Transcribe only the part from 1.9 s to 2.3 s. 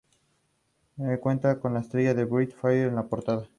de la